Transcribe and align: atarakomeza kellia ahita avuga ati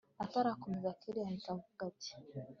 atarakomeza 0.23 0.97
kellia 1.01 1.23
ahita 1.27 1.49
avuga 1.55 1.81
ati 1.91 2.11